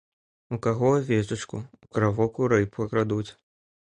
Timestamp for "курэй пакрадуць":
2.39-3.27